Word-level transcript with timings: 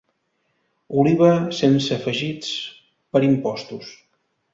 Oliva 1.01 1.27
sense 1.57 1.93
afegits 1.97 2.49
per 3.13 3.23
impostos. 3.29 3.93